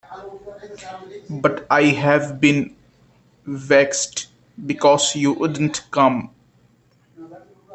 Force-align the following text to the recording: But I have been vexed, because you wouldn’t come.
But 1.29 1.67
I 1.69 1.83
have 1.83 2.41
been 2.41 2.75
vexed, 3.45 4.29
because 4.65 5.15
you 5.15 5.33
wouldn’t 5.33 5.91
come. 5.91 6.31